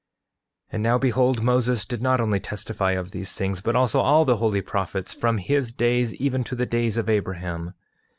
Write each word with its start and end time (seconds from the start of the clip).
8:16 0.71 0.73
And 0.73 0.81
now 0.81 0.97
behold, 0.97 1.43
Moses 1.43 1.85
did 1.85 2.01
not 2.01 2.19
only 2.19 2.39
testify 2.39 2.93
of 2.93 3.11
these 3.11 3.33
things, 3.33 3.61
but 3.61 3.75
also 3.75 3.99
all 3.99 4.25
the 4.25 4.37
holy 4.37 4.61
prophets, 4.63 5.13
from 5.13 5.37
his 5.37 5.71
days 5.71 6.15
even 6.15 6.43
to 6.45 6.55
the 6.55 6.65
days 6.65 6.97
of 6.97 7.07
Abraham. 7.07 7.75